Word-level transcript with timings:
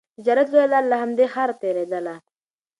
د 0.03 0.03
تجارت 0.21 0.47
لویه 0.51 0.67
لاره 0.71 0.87
له 0.91 0.95
همدې 1.01 1.25
ښاره 1.33 1.53
تېرېدله. 1.61 2.15